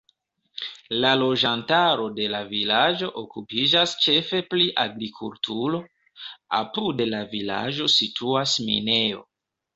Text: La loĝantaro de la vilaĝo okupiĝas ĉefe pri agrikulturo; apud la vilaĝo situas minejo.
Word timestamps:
La 1.01 1.09
loĝantaro 1.17 2.07
de 2.19 2.25
la 2.35 2.39
vilaĝo 2.53 3.09
okupiĝas 3.23 3.93
ĉefe 4.07 4.41
pri 4.55 4.67
agrikulturo; 4.85 5.83
apud 6.63 7.07
la 7.13 7.23
vilaĝo 7.37 7.93
situas 7.99 8.59
minejo. 8.73 9.25